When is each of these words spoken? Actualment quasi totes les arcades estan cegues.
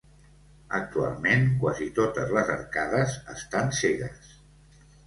Actualment 0.77 1.45
quasi 1.65 1.91
totes 1.99 2.35
les 2.39 2.51
arcades 2.57 3.15
estan 3.39 3.75
cegues. 3.83 4.35